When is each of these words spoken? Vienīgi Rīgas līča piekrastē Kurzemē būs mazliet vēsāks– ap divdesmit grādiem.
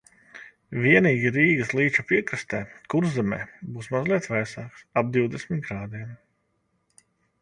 Vienīgi 0.85 1.31
Rīgas 1.35 1.73
līča 1.79 2.05
piekrastē 2.11 2.61
Kurzemē 2.93 3.41
būs 3.75 3.91
mazliet 3.97 4.29
vēsāks– 4.33 4.83
ap 5.03 5.13
divdesmit 5.19 5.63
grādiem. 5.69 6.17